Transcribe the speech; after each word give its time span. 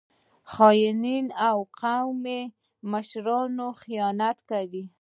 خانان 0.51 1.25
او 1.47 1.57
قومي 1.81 2.41
مشران 2.91 3.57
خیانت 3.81 4.37
کوي. 4.49 4.83